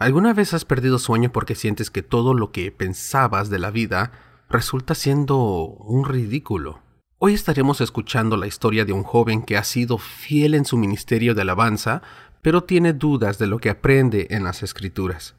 [0.00, 4.12] ¿Alguna vez has perdido sueño porque sientes que todo lo que pensabas de la vida
[4.48, 6.80] resulta siendo un ridículo?
[7.18, 11.34] Hoy estaremos escuchando la historia de un joven que ha sido fiel en su ministerio
[11.34, 12.00] de alabanza,
[12.40, 15.34] pero tiene dudas de lo que aprende en las escrituras.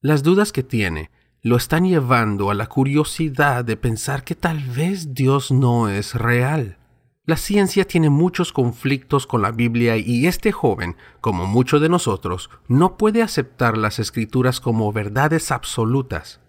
[0.00, 5.14] Las dudas que tiene lo están llevando a la curiosidad de pensar que tal vez
[5.14, 6.76] Dios no es real.
[7.24, 12.50] La ciencia tiene muchos conflictos con la Biblia y este joven, como muchos de nosotros,
[12.66, 16.40] no puede aceptar las escrituras como verdades absolutas.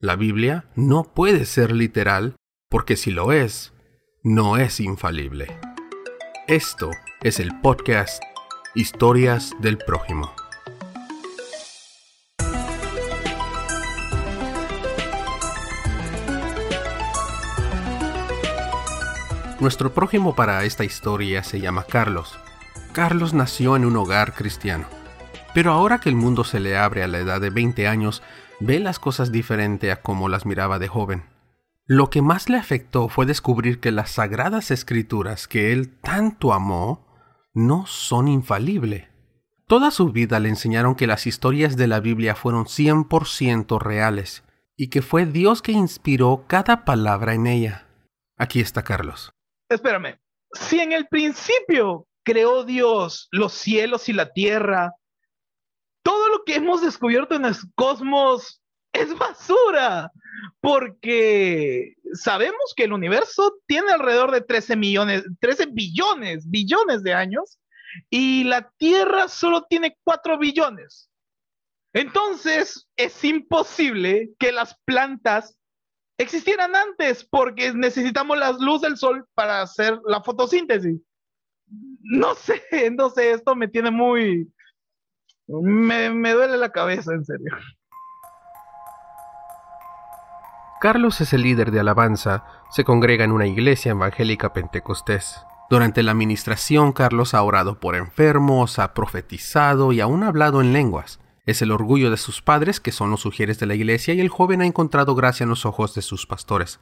[0.00, 2.36] La Biblia no puede ser literal
[2.68, 3.72] porque si lo es,
[4.22, 5.58] no es infalible.
[6.46, 6.90] Esto
[7.22, 8.22] es el podcast
[8.74, 10.30] Historias del Prójimo.
[19.60, 22.38] Nuestro prójimo para esta historia se llama Carlos.
[22.92, 24.86] Carlos nació en un hogar cristiano.
[25.52, 28.22] Pero ahora que el mundo se le abre a la edad de 20 años,
[28.60, 31.24] ve las cosas diferente a como las miraba de joven.
[31.86, 37.04] Lo que más le afectó fue descubrir que las sagradas escrituras que él tanto amó
[37.52, 39.08] no son infalibles.
[39.66, 44.44] Toda su vida le enseñaron que las historias de la Biblia fueron 100% reales
[44.76, 47.88] y que fue Dios que inspiró cada palabra en ella.
[48.36, 49.32] Aquí está Carlos
[49.68, 50.18] espérame,
[50.52, 54.94] si en el principio creó Dios los cielos y la tierra,
[56.02, 60.10] todo lo que hemos descubierto en el cosmos es basura,
[60.60, 67.58] porque sabemos que el universo tiene alrededor de 13 millones, 13 billones, billones de años,
[68.10, 71.10] y la Tierra solo tiene 4 billones.
[71.92, 75.57] Entonces, es imposible que las plantas
[76.18, 81.00] existieran antes porque necesitamos la luz del sol para hacer la fotosíntesis.
[82.00, 82.62] No sé,
[82.96, 84.52] no sé, esto me tiene muy...
[85.46, 87.56] Me, me duele la cabeza, en serio.
[90.80, 95.40] Carlos es el líder de alabanza, se congrega en una iglesia evangélica pentecostés.
[95.70, 100.72] Durante la administración, Carlos ha orado por enfermos, ha profetizado y aún ha hablado en
[100.72, 101.18] lenguas.
[101.48, 104.28] Es el orgullo de sus padres, que son los sugieres de la iglesia, y el
[104.28, 106.78] joven ha encontrado gracia en los ojos de sus pastores.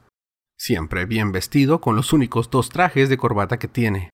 [0.59, 4.09] Siempre bien vestido, con los únicos dos trajes de corbata que tiene.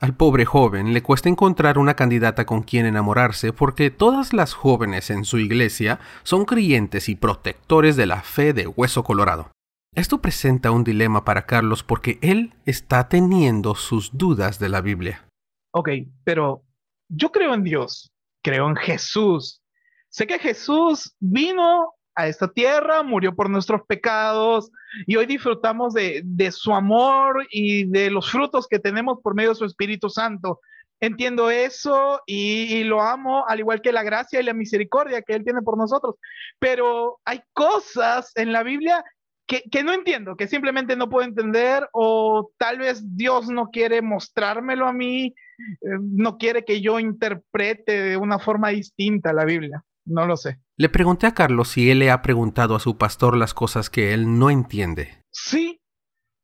[0.00, 5.10] Al pobre joven le cuesta encontrar una candidata con quien enamorarse porque todas las jóvenes
[5.10, 9.50] en su iglesia son creyentes y protectores de la fe de hueso colorado.
[9.94, 15.28] Esto presenta un dilema para Carlos porque él está teniendo sus dudas de la Biblia.
[15.74, 15.90] Ok,
[16.24, 16.64] pero
[17.10, 18.10] yo creo en Dios,
[18.42, 19.60] creo en Jesús,
[20.08, 24.72] Sé que Jesús vino a esta tierra, murió por nuestros pecados
[25.06, 29.54] y hoy disfrutamos de, su amor y de los frutos que tenemos por medio de
[29.54, 30.60] su Espíritu Santo.
[31.00, 35.44] Entiendo eso y, lo amo, al igual que la gracia y la misericordia que Él
[35.44, 36.16] tiene por nosotros.
[36.58, 39.04] Pero hay cosas en la Biblia
[39.46, 44.88] que, no entiendo, que simplemente no puedo entender o tal vez Dios no quiere mostrármelo
[44.88, 49.84] a mí, eh, no quiere que yo interprete de una forma distinta la Biblia.
[50.08, 50.58] No lo sé.
[50.78, 54.14] Le pregunté a Carlos si él le ha preguntado a su pastor las cosas que
[54.14, 55.22] él no entiende.
[55.30, 55.82] Sí,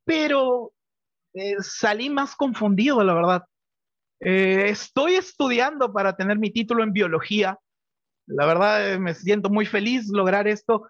[0.05, 0.73] pero
[1.33, 3.45] eh, salí más confundido, la verdad.
[4.21, 7.59] Eh, estoy estudiando para tener mi título en biología.
[8.27, 10.87] La verdad, eh, me siento muy feliz lograr esto,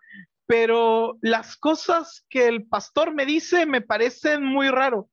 [0.47, 5.09] pero las cosas que el pastor me dice me parecen muy raro.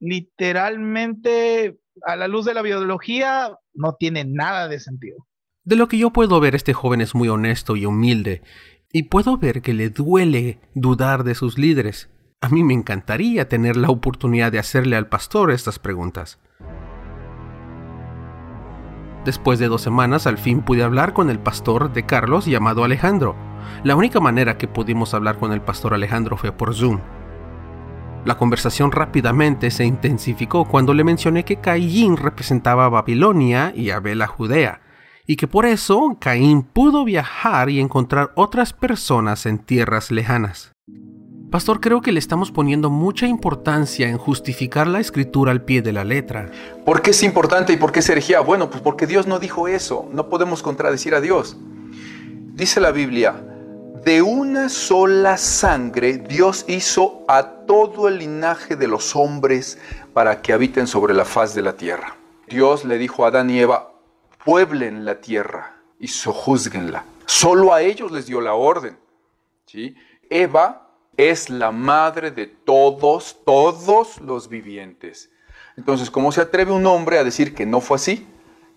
[0.00, 5.26] Literalmente, a la luz de la biología, no tiene nada de sentido.
[5.70, 8.42] De lo que yo puedo ver, este joven es muy honesto y humilde,
[8.92, 12.10] y puedo ver que le duele dudar de sus líderes.
[12.40, 16.40] A mí me encantaría tener la oportunidad de hacerle al pastor estas preguntas.
[19.24, 23.36] Después de dos semanas al fin pude hablar con el pastor de Carlos llamado Alejandro.
[23.84, 26.98] La única manera que pudimos hablar con el pastor Alejandro fue por Zoom.
[28.24, 34.20] La conversación rápidamente se intensificó cuando le mencioné que Caín representaba a Babilonia y Abel
[34.22, 34.80] a Judea,
[35.30, 40.72] y que por eso Caín pudo viajar y encontrar otras personas en tierras lejanas.
[41.52, 45.92] Pastor, creo que le estamos poniendo mucha importancia en justificar la escritura al pie de
[45.92, 46.50] la letra.
[46.84, 48.40] ¿Por qué es importante y por qué es herejía?
[48.40, 50.08] Bueno, pues porque Dios no dijo eso.
[50.12, 51.56] No podemos contradecir a Dios.
[52.54, 53.40] Dice la Biblia,
[54.04, 59.78] de una sola sangre Dios hizo a todo el linaje de los hombres
[60.12, 62.16] para que habiten sobre la faz de la tierra.
[62.48, 63.89] Dios le dijo a Adán y Eva,
[64.44, 67.04] pueblen la tierra y sojuzguenla.
[67.26, 68.98] Solo a ellos les dio la orden.
[69.66, 69.94] ¿sí?
[70.28, 75.30] Eva es la madre de todos, todos los vivientes.
[75.76, 78.26] Entonces, ¿cómo se atreve un hombre a decir que no fue así?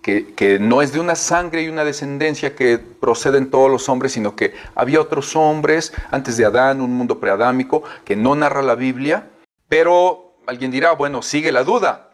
[0.04, 4.36] que, no es de una sangre y una descendencia que proceden todos los hombres, sino
[4.36, 9.30] que había otros hombres antes de Adán, un mundo preadámico, que no narra la Biblia,
[9.70, 12.13] pero alguien dirá, bueno, sigue la duda.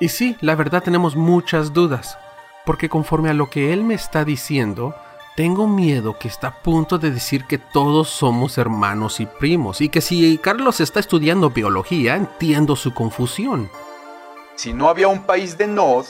[0.00, 2.18] Y sí, la verdad tenemos muchas dudas,
[2.64, 4.94] porque conforme a lo que él me está diciendo,
[5.36, 9.90] tengo miedo que está a punto de decir que todos somos hermanos y primos, y
[9.90, 13.70] que si Carlos está estudiando biología, entiendo su confusión.
[14.56, 16.06] Si no había un país de Nod,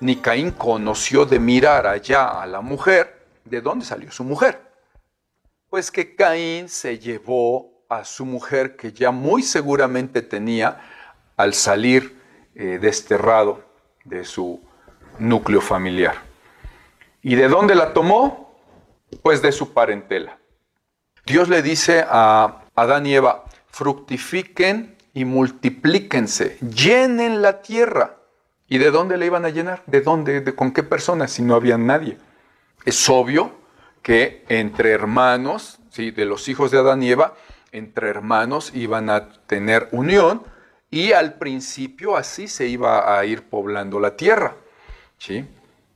[0.00, 4.62] ni Caín conoció de mirar allá a la mujer, ¿de dónde salió su mujer?
[5.68, 10.80] Pues que Caín se llevó a su mujer que ya muy seguramente tenía
[11.36, 12.17] al salir
[12.60, 13.62] eh, desterrado
[14.04, 14.60] de su
[15.20, 16.16] núcleo familiar.
[17.22, 18.58] ¿Y de dónde la tomó?
[19.22, 20.38] Pues de su parentela.
[21.24, 28.16] Dios le dice a Adán y Eva, fructifiquen y multiplíquense, llenen la tierra.
[28.66, 29.84] ¿Y de dónde le iban a llenar?
[29.86, 30.40] ¿De dónde?
[30.40, 31.30] ¿De con qué personas?
[31.30, 32.18] Si no había nadie.
[32.84, 33.52] Es obvio
[34.02, 36.10] que entre hermanos, ¿sí?
[36.10, 37.34] de los hijos de Adán y Eva,
[37.70, 40.42] entre hermanos iban a tener unión
[40.90, 44.56] y al principio así se iba a ir poblando la tierra,
[45.18, 45.44] ¿sí?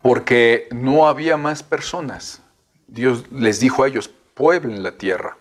[0.02, 2.42] porque no había más personas.
[2.86, 5.38] Dios les dijo a ellos, pueblen la tierra.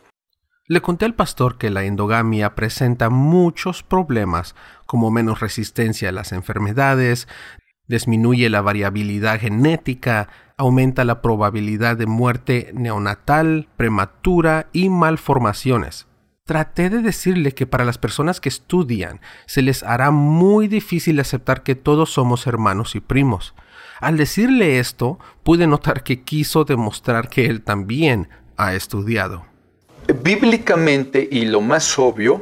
[0.67, 4.55] Le conté al pastor que la endogamia presenta muchos problemas,
[4.85, 7.27] como menos resistencia a las enfermedades,
[7.87, 16.07] disminuye la variabilidad genética, aumenta la probabilidad de muerte neonatal, prematura y malformaciones.
[16.51, 21.63] Traté de decirle que para las personas que estudian se les hará muy difícil aceptar
[21.63, 23.55] que todos somos hermanos y primos.
[24.01, 28.27] Al decirle esto, pude notar que quiso demostrar que él también
[28.57, 29.45] ha estudiado
[30.13, 32.41] bíblicamente y lo más obvio,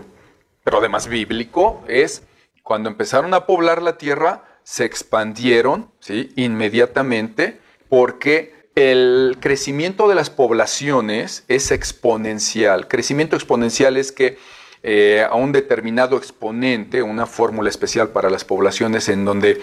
[0.64, 2.24] pero además bíblico, es
[2.64, 6.32] cuando empezaron a poblar la tierra, se expandieron ¿sí?
[6.36, 7.60] inmediatamente
[7.90, 12.88] porque el crecimiento de las poblaciones es exponencial.
[12.88, 14.38] Crecimiento exponencial es que
[14.84, 19.62] eh, a un determinado exponente, una fórmula especial para las poblaciones en donde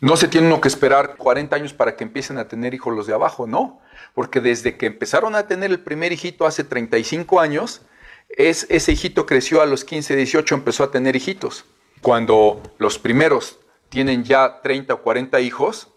[0.00, 3.14] no se tiene que esperar 40 años para que empiecen a tener hijos los de
[3.14, 3.80] abajo, no
[4.18, 7.82] porque desde que empezaron a tener el primer hijito hace 35 años,
[8.28, 11.66] es, ese hijito creció a los 15, 18, empezó a tener hijitos.
[12.02, 15.88] Cuando los primeros tienen ya 30 o 40 hijos,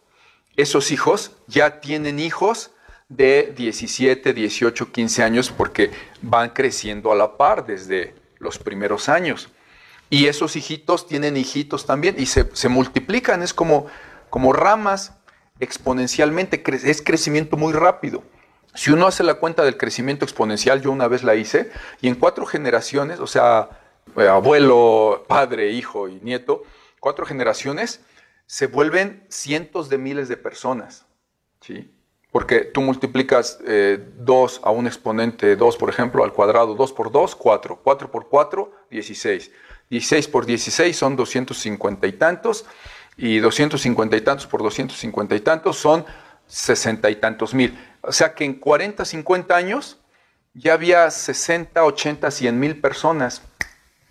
[0.56, 2.72] esos hijos ya tienen hijos
[3.10, 9.50] de 17, 18, 15 años porque van creciendo a la par desde los primeros años.
[10.10, 13.88] Y esos hijitos tienen hijitos también y se, multiplican, es como,
[14.30, 15.14] como ramas
[15.60, 18.24] exponencialmente, es crecimiento muy rápido.
[18.74, 21.72] Si uno hace la cuenta del crecimiento exponencial, yo una vez la hice,
[22.02, 23.70] y en cuatro generaciones, o sea,
[24.18, 26.64] eh, abuelo, padre, hijo y nieto,
[27.00, 28.02] cuatro generaciones,
[28.52, 31.06] se vuelven cientos de miles de personas.
[31.62, 31.90] ¿sí?
[32.34, 37.14] Porque tú multiplicas 2 eh, a un exponente 2, por ejemplo, al cuadrado, 2 por
[37.14, 39.52] 2, 4, 4 por 4, 16.
[39.90, 42.66] 16 por 16 son 250 y tantos
[43.16, 46.06] y 250 y tantos por 250 y tantos son
[46.48, 47.80] 60 y tantos mil.
[48.02, 49.98] O sea que en 40, 50 años
[50.54, 53.44] ya había 60, 80, 100 mil personas.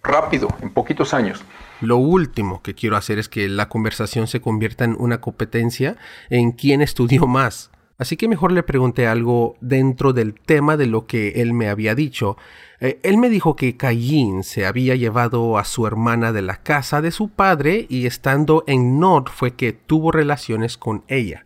[0.02, 1.44] Rápido, en poquitos años.
[1.80, 5.96] Lo último que quiero hacer es que la conversación se convierta en una competencia
[6.28, 7.70] en quién estudió más.
[8.00, 11.94] Así que mejor le pregunté algo dentro del tema de lo que él me había
[11.94, 12.38] dicho.
[12.80, 17.02] Eh, él me dijo que Caín se había llevado a su hermana de la casa
[17.02, 21.44] de su padre y estando en Nod fue que tuvo relaciones con ella.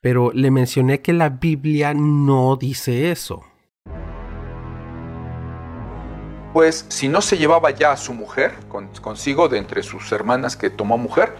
[0.00, 3.49] Pero le mencioné que la Biblia no dice eso.
[6.52, 8.54] Pues si no se llevaba ya a su mujer
[9.00, 11.34] consigo de entre sus hermanas que tomó mujer,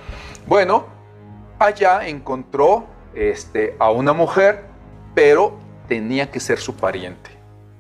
[0.47, 0.87] bueno,
[1.59, 4.65] allá encontró este, a una mujer,
[5.15, 7.31] pero tenía que ser su pariente,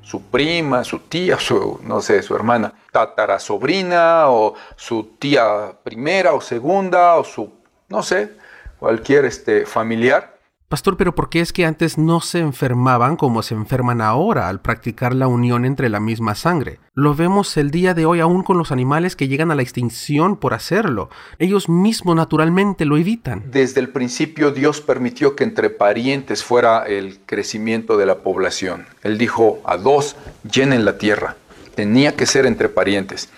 [0.03, 6.35] su prima, su tía, su, no sé, su hermana, tatara sobrina o su tía primera
[6.35, 7.53] o segunda o su,
[7.89, 8.33] no sé,
[8.81, 10.39] cualquier este, familiar.
[10.71, 14.61] Pastor, pero ¿por qué es que antes no se enfermaban como se enferman ahora al
[14.61, 16.79] practicar la unión entre la misma sangre?
[16.95, 20.37] Lo vemos el día de hoy aún con los animales que llegan a la extinción
[20.37, 21.11] por hacerlo.
[21.41, 23.50] Ellos mismos naturalmente lo evitan.
[23.50, 28.87] Desde el principio Dios permitió que entre parientes fuera el crecimiento de la población.
[29.03, 30.15] Él dijo a dos,
[30.49, 31.35] llenen la tierra.
[31.75, 33.29] Tenía que ser entre parientes.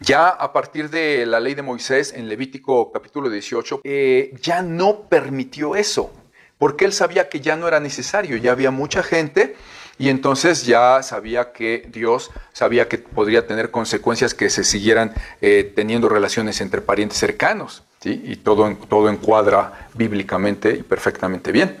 [0.00, 5.00] Ya a partir de la ley de Moisés en Levítico capítulo 18, eh, ya no
[5.02, 6.12] permitió eso
[6.58, 9.56] porque él sabía que ya no era necesario, ya había mucha gente
[9.98, 15.72] y entonces ya sabía que Dios sabía que podría tener consecuencias que se siguieran eh,
[15.74, 17.82] teniendo relaciones entre parientes cercanos.
[18.04, 21.76] Y todo, todo encuadra bíblicamente y perfectamente bien.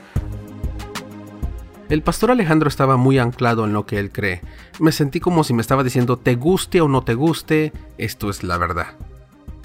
[1.88, 4.42] El pastor Alejandro estaba muy anclado en lo que él cree.
[4.80, 8.42] Me sentí como si me estaba diciendo te guste o no te guste, esto es
[8.42, 8.88] la verdad.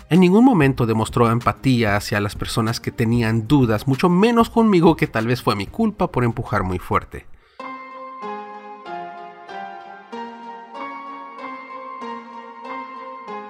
[0.10, 5.08] En ningún momento demostró empatía hacia las personas que tenían dudas, mucho menos conmigo que
[5.08, 7.26] tal vez fue mi culpa por empujar muy fuerte.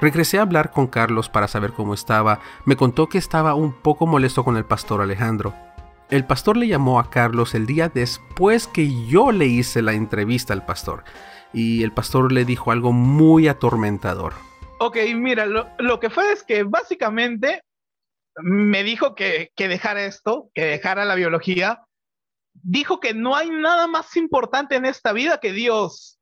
[0.04, 2.42] Regresé a hablar con Carlos para saber cómo estaba.
[2.66, 5.54] Me contó que estaba un poco molesto con el pastor Alejandro.
[6.10, 10.52] El pastor le llamó a Carlos el día después que yo le hice la entrevista
[10.52, 11.06] al pastor.
[11.54, 14.34] Y el pastor le dijo algo muy atormentador.
[14.86, 17.64] Ok, mira, lo, que fue es que básicamente
[18.36, 21.86] me dijo que, que dejara esto, que dejara la biología.
[22.54, 26.20] Dijo que no hay nada más importante en esta vida que Dios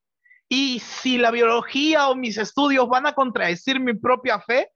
[0.47, 4.67] y si la biología o mis estudios van a contradecir mi propia fe,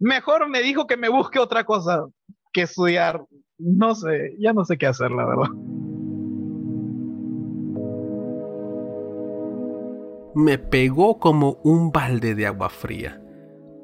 [0.00, 2.04] mejor me dijo que me busque otra cosa
[2.52, 3.24] que estudiar.
[3.56, 5.48] No sé, ya no sé qué hacer, la verdad.
[10.34, 13.18] Me pegó como un balde de agua fría.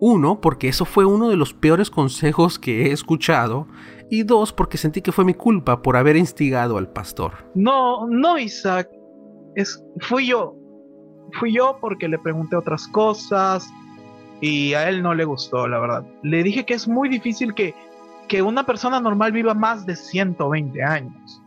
[0.01, 3.67] Uno, porque eso fue uno de los peores consejos que he escuchado.
[4.11, 7.33] Y dos, porque sentí que fue mi culpa por haber instigado al pastor.
[7.55, 8.89] No, no, Isaac.
[9.55, 10.55] Es, fui yo
[11.39, 13.69] fui yo porque le pregunté otras cosas
[14.41, 16.05] y a él no le gustó, la verdad.
[16.23, 17.75] Le dije que es muy difícil que,
[18.29, 21.43] que una persona normal viva más de 120 años.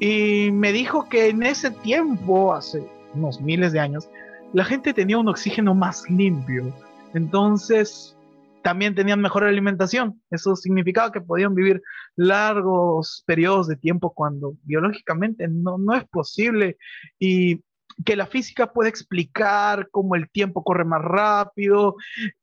[0.00, 4.08] Y me dijo que en ese tiempo, hace unos miles de años,
[4.52, 6.72] la gente tenía un oxígeno más limpio.
[7.14, 8.16] Entonces,
[8.64, 10.22] también tenían mejor alimentación.
[10.30, 11.82] Eso significaba que podían vivir
[12.16, 16.78] largos periodos de tiempo cuando biológicamente no, no es posible.
[17.18, 17.62] Y
[18.04, 21.96] que la física puede explicar cómo el tiempo corre más rápido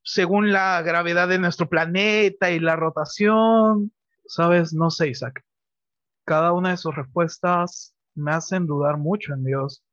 [0.03, 3.91] según la gravedad de nuestro planeta y la rotación.
[4.25, 5.43] Sabes, no sé, Isaac.
[6.23, 9.83] Cada una de sus respuestas me hacen dudar mucho en Dios.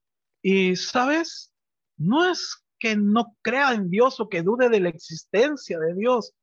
[0.42, 1.52] Y, ¿sabes?
[1.96, 6.34] No es que no crea en Dios o que dude de la existencia de Dios.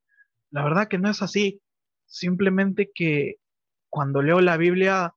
[0.51, 1.61] La verdad que no es así.
[2.05, 3.35] Simplemente que
[3.89, 5.13] cuando leo la Biblia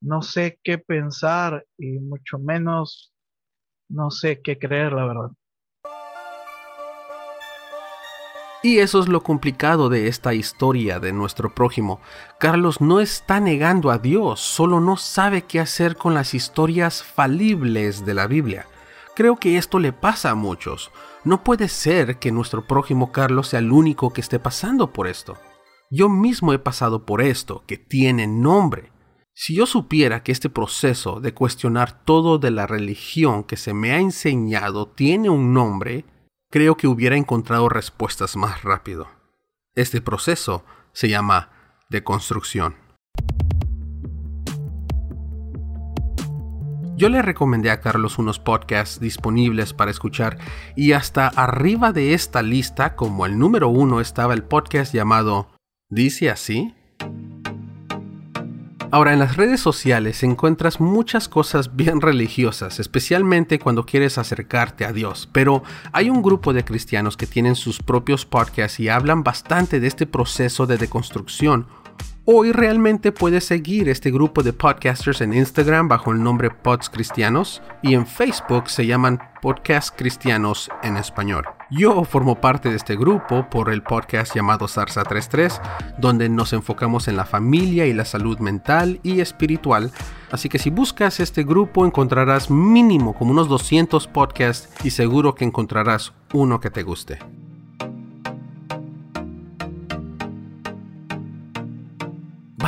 [0.00, 3.12] no sé qué pensar y mucho menos
[3.88, 5.30] no sé qué creer, la verdad.
[8.62, 12.00] Y eso es lo complicado de esta historia de nuestro prójimo.
[12.40, 18.04] Carlos no está negando a Dios, solo no sabe qué hacer con las historias falibles
[18.04, 18.66] de la Biblia.
[19.16, 20.92] Creo que esto le pasa a muchos.
[21.24, 25.38] No puede ser que nuestro prójimo Carlos sea el único que esté pasando por esto.
[25.90, 28.92] Yo mismo he pasado por esto, que tiene nombre.
[29.32, 33.92] Si yo supiera que este proceso de cuestionar todo de la religión que se me
[33.92, 36.04] ha enseñado tiene un nombre,
[36.50, 39.08] creo que hubiera encontrado respuestas más rápido.
[39.74, 41.50] Este proceso se llama
[41.88, 42.85] deconstrucción.
[46.96, 50.38] Yo le recomendé a Carlos unos podcasts disponibles para escuchar
[50.76, 55.48] y hasta arriba de esta lista, como el número uno, estaba el podcast llamado
[55.90, 56.74] ¿Dice así?
[58.90, 64.94] Ahora, en las redes sociales encuentras muchas cosas bien religiosas, especialmente cuando quieres acercarte a
[64.94, 65.62] Dios, pero
[65.92, 70.06] hay un grupo de cristianos que tienen sus propios podcasts y hablan bastante de este
[70.06, 71.66] proceso de deconstrucción
[72.28, 77.62] Hoy realmente puedes seguir este grupo de podcasters en Instagram bajo el nombre Pods Cristianos
[77.82, 81.44] y en Facebook se llaman Podcast Cristianos en español.
[81.70, 85.60] Yo formo parte de este grupo por el podcast llamado Sarsa 33,
[85.98, 89.92] donde nos enfocamos en la familia y la salud mental y espiritual.
[90.32, 95.44] Así que si buscas este grupo encontrarás mínimo como unos 200 podcasts y seguro que
[95.44, 97.20] encontrarás uno que te guste.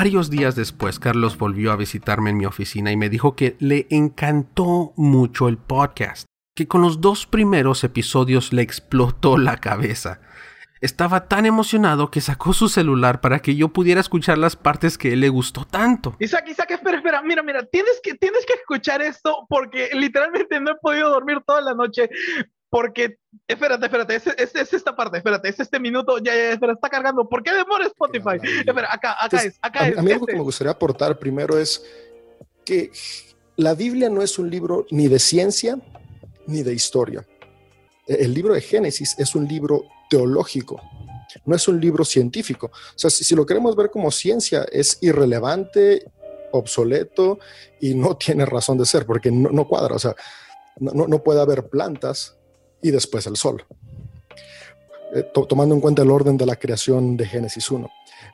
[0.01, 3.89] Varios días después, Carlos volvió a visitarme en mi oficina y me dijo que le
[3.91, 6.25] encantó mucho el podcast,
[6.55, 10.21] que con los dos primeros episodios le explotó la cabeza.
[10.81, 15.15] Estaba tan emocionado que sacó su celular para que yo pudiera escuchar las partes que
[15.15, 16.15] él le gustó tanto.
[16.21, 20.71] Isaac, Isaac, espera, espera, mira, mira, tienes que, tienes que escuchar esto porque literalmente no
[20.71, 22.09] he podido dormir toda la noche
[22.71, 26.89] porque, espérate, espérate, es, es, esta parte, espérate, es este minuto, ya, ya, espera, está
[26.91, 27.29] cargando.
[27.29, 28.37] ¿Por qué demora Spotify?
[28.67, 29.99] espera, acá, acá es, acá a, es.
[29.99, 30.39] A mí algo que este.
[30.39, 31.83] me gustaría aportar primero es
[32.65, 32.91] que
[33.57, 35.79] la Biblia no es un libro ni de ciencia
[36.47, 37.27] ni de historia.
[38.07, 40.81] E, el libro de Génesis es un libro teológico,
[41.47, 42.67] no es un libro científico.
[42.67, 46.11] O sea, si, lo queremos ver como ciencia, es irrelevante,
[46.53, 47.39] obsoleto
[47.81, 49.95] y no tiene razón de ser, porque no, no cuadra.
[49.95, 50.15] O sea,
[50.77, 52.38] no, no puede haber plantas
[52.83, 53.65] y después el sol.
[55.15, 57.89] eh, tomando en cuenta el orden de la creación de Génesis 1.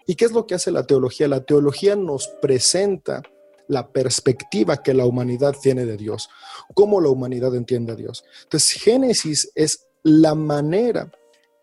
[0.06, 1.28] ¿Y qué es lo que hace la teología?
[1.28, 3.22] La teología nos presenta
[3.68, 6.28] la perspectiva que la humanidad tiene de Dios,
[6.74, 8.24] cómo la humanidad entiende a Dios.
[8.42, 11.10] Entonces, Génesis es la manera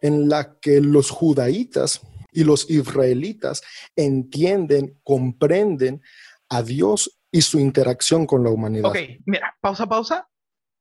[0.01, 3.61] en la que los judaítas y los israelitas
[3.95, 6.01] entienden, comprenden
[6.49, 8.89] a Dios y su interacción con la humanidad.
[8.89, 10.27] Ok, mira, pausa, pausa.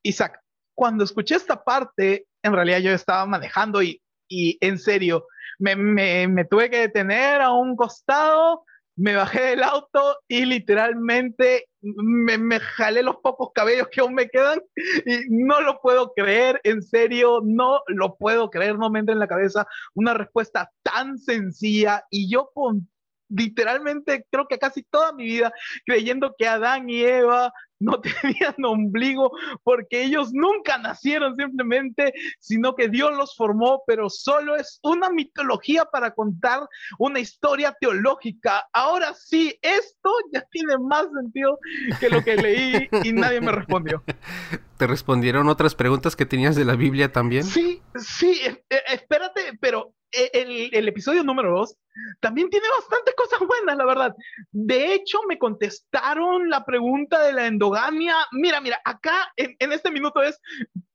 [0.02, 0.40] Isaac,
[0.80, 5.26] cuando escuché esta parte, en realidad yo estaba manejando y, y en serio,
[5.58, 8.64] me, me, me tuve que detener a un costado
[8.96, 14.30] me bajé del auto y literalmente me, me, jalé los pocos cabellos que aún me
[14.30, 14.62] quedan
[15.04, 19.18] y no lo puedo creer, en serio, no lo puedo creer, no me entra en
[19.18, 22.88] la cabeza una respuesta tan sencilla y yo con
[23.28, 25.52] literalmente creo que casi toda mi vida
[25.84, 29.32] creyendo que Adán y Eva no tenían ombligo
[29.64, 35.84] porque ellos nunca nacieron simplemente, sino que Dios los formó, pero solo es una mitología
[35.86, 36.60] para contar
[36.98, 38.68] una historia teológica.
[38.72, 41.58] Ahora sí, esto ya tiene más sentido
[41.98, 44.04] que lo que leí y nadie me respondió.
[44.76, 47.44] ¿Te respondieron otras preguntas que tenías de la Biblia también?
[47.44, 51.76] Sí, sí, eh, eh, espérate, pero el, el, episodio número dos
[52.20, 54.16] también tiene bastantes cosas buenas, la verdad.
[54.50, 58.16] De hecho, me contestaron la pregunta de la endogamia.
[58.32, 60.38] Mira, mira, acá en, en este minuto es,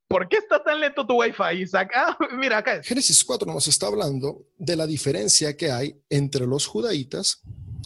[0.07, 1.91] ¿por qué está tan lento tu wifi, Isaac?
[1.95, 2.87] Ah, mira, acá es.
[2.87, 7.41] Génesis 4 nos está hablando de la diferencia que hay entre los judaítas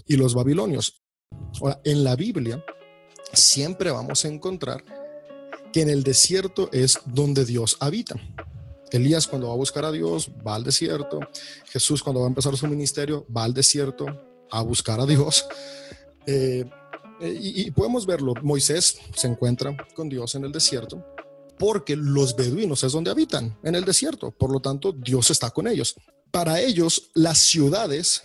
[0.05, 1.03] y los babilonios.
[1.61, 2.63] Ahora, en la Biblia
[3.33, 4.83] siempre vamos a encontrar
[5.71, 8.15] que en el desierto es donde Dios habita.
[8.91, 11.19] Elías cuando va a buscar a Dios va al desierto.
[11.65, 14.05] Jesús cuando va a empezar su ministerio va al desierto
[14.51, 15.45] a buscar a Dios.
[16.31, 16.63] Eh,
[17.21, 18.35] y, y, podemos verlo.
[18.43, 21.03] Moisés se encuentra con Dios en el desierto
[21.59, 24.31] porque los beduinos es donde habitan, en el desierto.
[24.31, 25.95] Por lo tanto, Dios está con ellos.
[26.31, 28.21] Para ellos, las ciudades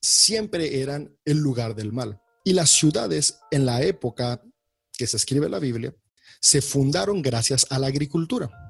[0.00, 2.22] siempre eran el lugar del mal.
[2.44, 4.40] Y las ciudades en la época
[4.96, 5.94] que se escribe la Biblia
[6.40, 8.67] se fundaron gracias a la agricultura.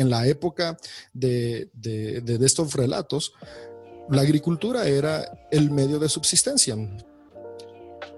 [0.00, 0.78] En la época
[1.12, 1.70] de,
[2.40, 3.34] estos relatos,
[4.08, 6.74] la agricultura era el medio de subsistencia.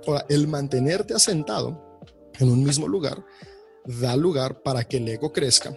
[0.07, 1.99] Ahora, el mantenerte asentado
[2.39, 3.25] en un mismo lugar
[3.85, 5.77] da lugar para que el ego crezca,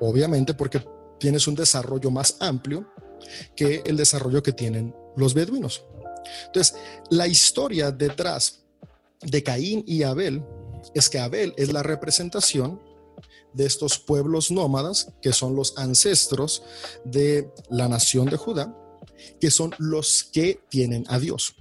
[0.00, 0.82] obviamente porque
[1.18, 2.90] tienes un desarrollo más amplio
[3.54, 5.84] que el desarrollo que tienen los beduinos.
[6.46, 6.76] Entonces,
[7.10, 8.60] la historia detrás
[9.20, 10.42] de Caín y Abel
[10.94, 12.80] es que Abel es la representación
[13.52, 16.62] de estos pueblos nómadas, que son los ancestros
[17.04, 18.76] de la nación de Judá,
[19.40, 21.54] que son los que tienen a Dios.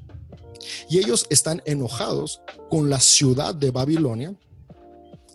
[0.90, 4.36] Y ellos están enojados con la ciudad de Babilonia.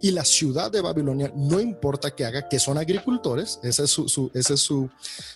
[0.00, 4.08] Y la ciudad de Babilonia, no importa que haga, que son agricultores, esa es su,
[4.08, 4.90] su esa es su,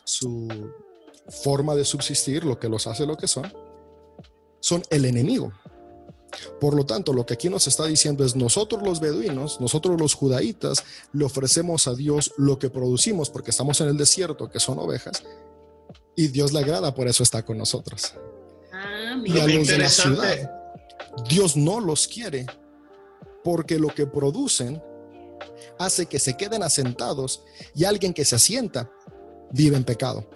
[0.04, 0.48] su
[1.42, 3.50] forma de subsistir, lo que los hace lo que son,
[4.60, 5.52] son el enemigo.
[6.60, 10.14] Por lo tanto, lo que aquí nos está diciendo es nosotros los beduinos, nosotros los
[10.14, 14.78] judaítas, le ofrecemos a Dios lo que producimos porque estamos en el desierto, que son
[14.78, 15.22] ovejas,
[16.16, 18.14] y Dios le agrada, por eso está con nosotros.
[18.72, 20.50] Ah, y a los de la ciudad,
[21.28, 22.46] Dios no los quiere
[23.42, 24.82] porque lo que producen
[25.78, 27.42] hace que se queden asentados
[27.74, 28.90] y alguien que se asienta
[29.50, 30.28] vive en pecado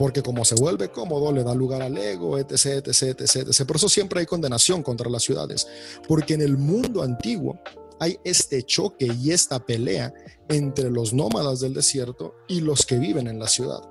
[0.00, 3.66] porque como se vuelve cómodo, le da lugar al ego, etc, etc, etc, etc.
[3.66, 5.68] Por eso siempre hay condenación contra las ciudades,
[6.08, 7.60] porque en el mundo antiguo
[7.98, 10.10] hay este choque y esta pelea
[10.48, 13.82] entre los nómadas del desierto y los que viven en la ciudad.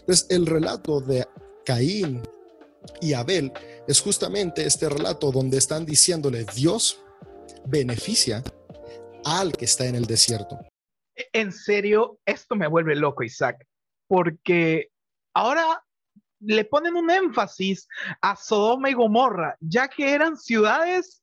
[0.00, 1.26] Entonces, el relato de
[1.66, 2.22] Caín
[3.02, 3.52] y Abel
[3.86, 6.98] es justamente este relato donde están diciéndole Dios
[7.66, 8.42] beneficia
[9.22, 10.60] al que está en el desierto.
[11.34, 13.66] En serio, esto me vuelve loco, Isaac,
[14.06, 14.92] porque
[15.38, 15.84] ahora
[16.40, 17.88] le ponen un énfasis
[18.20, 21.22] a Sodoma y Gomorra, ya que eran ciudades,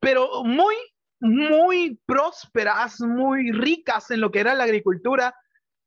[0.00, 0.74] pero muy,
[1.20, 5.34] muy prósperas, muy ricas en lo que era la agricultura,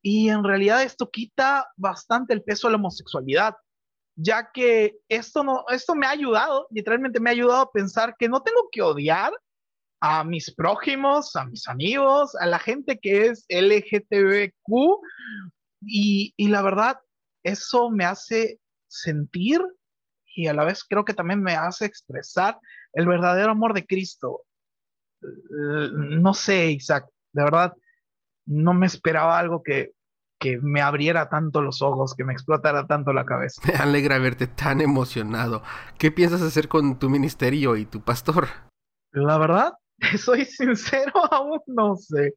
[0.01, 3.56] y en realidad esto quita bastante el peso a la homosexualidad,
[4.15, 8.30] ya que esto, no, esto me ha ayudado, literalmente me ha ayudado a pensar que
[8.30, 9.34] no tengo que odiar
[10.01, 15.01] a mis prójimos, a mis amigos, a la gente que es LGTBQ,
[15.82, 16.99] y, y la verdad,
[17.45, 19.62] eso me hace sentir
[20.36, 22.58] y a la vez creo que también me hace expresar
[22.93, 24.41] el verdadero amor de Cristo.
[25.21, 27.73] No sé, Isaac, de verdad,
[28.45, 29.93] no me esperaba algo que,
[30.39, 33.62] que me abriera tanto los ojos, que me explotara tanto la cabeza.
[33.65, 35.63] Me alegra verte tan emocionado.
[35.97, 38.47] ¿Qué piensas hacer con tu ministerio y tu pastor?
[39.12, 39.73] La verdad,
[40.17, 42.34] soy sincero, aún no sé,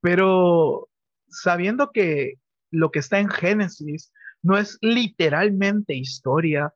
[0.00, 0.88] pero
[1.28, 2.34] sabiendo que
[2.70, 4.12] lo que está en Génesis
[4.46, 6.72] no es literalmente historia,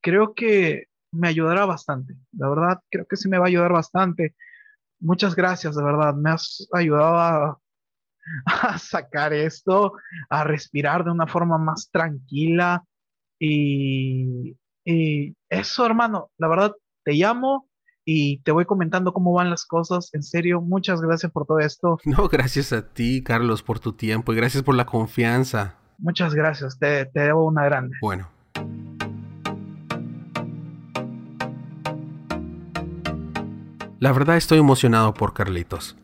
[0.00, 2.14] creo que me ayudará bastante.
[2.32, 4.36] La verdad, creo que sí me va a ayudar bastante.
[5.00, 6.14] Muchas gracias, de verdad.
[6.14, 7.60] Me has ayudado a,
[8.46, 9.94] a sacar esto,
[10.30, 12.84] a respirar de una forma más tranquila.
[13.40, 16.72] Y, y eso, hermano, la verdad,
[17.04, 17.68] te llamo
[18.04, 20.14] y te voy comentando cómo van las cosas.
[20.14, 21.98] En serio, muchas gracias por todo esto.
[22.04, 25.78] No, gracias a ti, Carlos, por tu tiempo y gracias por la confianza.
[25.98, 27.96] Muchas gracias, te, te debo una grande.
[28.00, 28.28] Bueno.
[34.00, 35.96] La verdad estoy emocionado por Carlitos.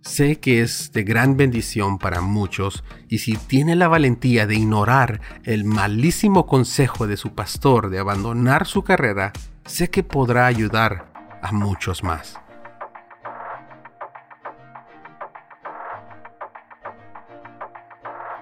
[0.00, 5.20] Sé que es de gran bendición para muchos y si tiene la valentía de ignorar
[5.44, 9.32] el malísimo consejo de su pastor de abandonar su carrera,
[9.66, 12.40] sé que podrá ayudar a muchos más.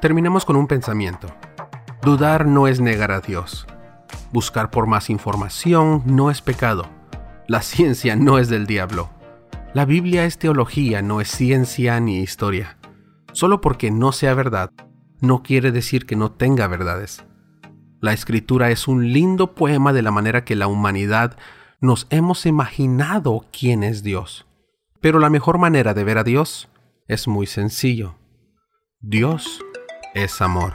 [0.07, 1.27] Terminamos con un pensamiento.
[2.01, 3.67] Dudar no es negar a Dios.
[4.31, 6.87] Buscar por más información no es pecado.
[7.49, 9.11] La ciencia no es del diablo.
[9.75, 12.79] La Biblia es teología, no es ciencia ni historia.
[13.33, 14.71] Solo porque no sea verdad,
[15.21, 17.25] no quiere decir que no tenga verdades.
[18.01, 21.37] La escritura es un lindo poema de la manera que la humanidad
[21.81, 24.47] nos hemos imaginado quién es Dios.
[25.01, 26.69] Pero la mejor manera de ver a Dios
[27.09, 28.15] es muy sencillo.
[29.01, 29.61] Dios
[30.17, 30.73] es amor.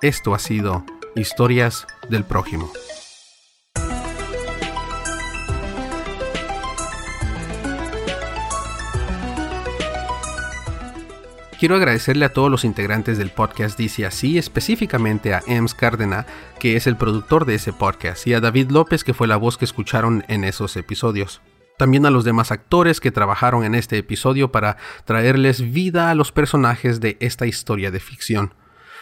[0.00, 2.72] Esto ha sido Historias del Prójimo.
[11.60, 16.24] Quiero agradecerle a todos los integrantes del podcast Dice Así, específicamente a Ems Cárdenas,
[16.58, 19.58] que es el productor de ese podcast, y a David López, que fue la voz
[19.58, 21.42] que escucharon en esos episodios.
[21.76, 26.32] También a los demás actores que trabajaron en este episodio para traerles vida a los
[26.32, 28.54] personajes de esta historia de ficción.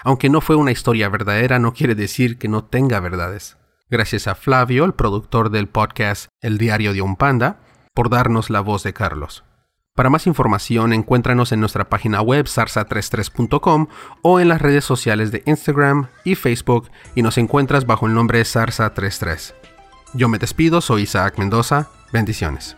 [0.04, 3.56] Aunque no fue una historia verdadera, no quiere decir que no tenga verdades.
[3.90, 7.60] Gracias a Flavio, el productor del podcast El Diario de un Panda,
[7.94, 9.44] por darnos la voz de Carlos.
[9.94, 13.88] Para más información, encuéntranos en nuestra página web sarsa33.com
[14.22, 18.40] o en las redes sociales de Instagram y Facebook y nos encuentras bajo el nombre
[18.40, 19.52] Sarsa33.
[20.14, 21.90] Yo me despido, soy Isaac Mendoza.
[22.12, 22.76] Bendiciones.